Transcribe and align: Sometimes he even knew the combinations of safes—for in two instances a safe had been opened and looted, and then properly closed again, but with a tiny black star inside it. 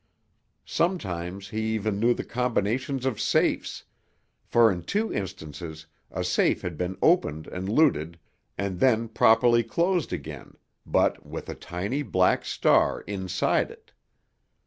Sometimes 0.65 1.49
he 1.49 1.61
even 1.75 1.99
knew 1.99 2.15
the 2.15 2.23
combinations 2.23 3.05
of 3.05 3.21
safes—for 3.21 4.71
in 4.71 4.81
two 4.81 5.13
instances 5.13 5.85
a 6.09 6.23
safe 6.23 6.63
had 6.63 6.75
been 6.75 6.97
opened 7.03 7.45
and 7.45 7.69
looted, 7.69 8.17
and 8.57 8.79
then 8.79 9.07
properly 9.07 9.61
closed 9.63 10.11
again, 10.11 10.55
but 10.87 11.23
with 11.23 11.49
a 11.49 11.53
tiny 11.53 12.01
black 12.01 12.45
star 12.45 13.01
inside 13.01 13.69
it. 13.69 13.91